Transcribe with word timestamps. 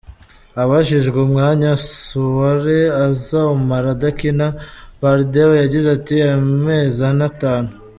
Abajijwe 0.63 1.17
umwanya 1.27 1.71
Souare 1.99 2.79
azomara 3.05 3.87
adakina, 3.95 4.47
Pardew 4.99 5.51
yagize 5.61 5.87
ati: 5.97 6.15
"Amezi 6.35 6.99
ane, 7.11 7.23
atanu. 7.31 7.69